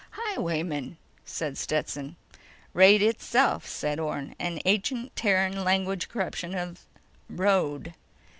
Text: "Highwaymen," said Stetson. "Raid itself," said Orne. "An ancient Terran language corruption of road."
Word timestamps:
"Highwaymen," 0.13 0.97
said 1.25 1.59
Stetson. 1.59 2.15
"Raid 2.73 3.03
itself," 3.03 3.67
said 3.67 3.99
Orne. 3.99 4.33
"An 4.39 4.59
ancient 4.65 5.15
Terran 5.15 5.63
language 5.63 6.09
corruption 6.09 6.55
of 6.55 6.87
road." 7.29 7.93